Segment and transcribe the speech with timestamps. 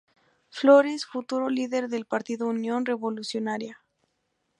[0.49, 3.83] Flores, futuro líder del Partido Unión Revolucionaria.